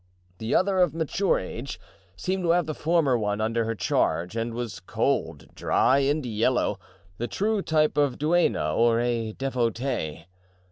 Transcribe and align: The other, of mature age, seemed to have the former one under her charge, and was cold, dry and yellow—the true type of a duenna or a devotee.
The 0.39 0.55
other, 0.55 0.79
of 0.79 0.95
mature 0.95 1.37
age, 1.37 1.79
seemed 2.15 2.41
to 2.45 2.49
have 2.49 2.65
the 2.65 2.73
former 2.73 3.19
one 3.19 3.39
under 3.39 3.65
her 3.65 3.75
charge, 3.75 4.35
and 4.35 4.51
was 4.55 4.79
cold, 4.79 5.53
dry 5.53 5.99
and 5.99 6.25
yellow—the 6.25 7.27
true 7.27 7.61
type 7.61 7.97
of 7.97 8.13
a 8.15 8.17
duenna 8.17 8.73
or 8.75 8.99
a 8.99 9.33
devotee. 9.33 10.25